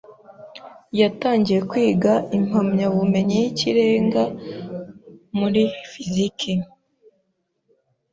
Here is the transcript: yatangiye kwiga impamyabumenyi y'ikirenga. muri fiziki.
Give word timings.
yatangiye 0.99 1.59
kwiga 1.69 2.13
impamyabumenyi 2.37 3.35
y'ikirenga. 3.41 4.23
muri 5.37 5.63
fiziki. 5.91 6.53